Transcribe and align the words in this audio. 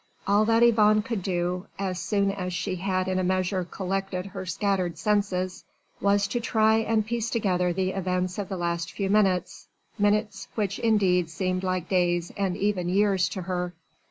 All 0.25 0.45
that 0.45 0.63
Yvonne 0.63 1.03
could 1.03 1.21
do, 1.21 1.67
as 1.77 1.99
soon 1.99 2.31
as 2.31 2.53
she 2.55 2.77
had 2.77 3.07
in 3.07 3.19
a 3.19 3.23
measure 3.23 3.63
collected 3.63 4.25
her 4.25 4.47
scattered 4.47 4.97
senses, 4.97 5.63
was 6.01 6.25
to 6.29 6.39
try 6.39 6.77
and 6.77 7.05
piece 7.05 7.29
together 7.29 7.71
the 7.71 7.91
events 7.91 8.39
of 8.39 8.49
the 8.49 8.57
last 8.57 8.91
few 8.93 9.11
minutes 9.11 9.67
minutes 9.99 10.47
which 10.55 10.79
indeed 10.79 11.29
seemed 11.29 11.61
like 11.63 11.87
days 11.87 12.31
and 12.35 12.57
even 12.57 12.89
years 12.89 13.29
to 13.29 13.43
her. 13.43 13.75